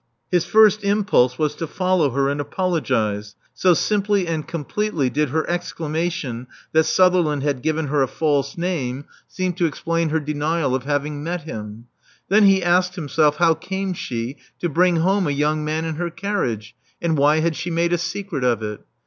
[0.31, 5.47] His first impulse was to follow her and apologize, so simply and completely did her
[5.47, 10.59] exclamation that Sutherland had given her a false name seem to explain 370 Love Among
[10.59, 11.85] the Artists her denial of having met him.
[12.29, 16.09] Then he asked himself how came she to bring home a young man in her
[16.09, 18.79] carriage; and why had she made a secret of it?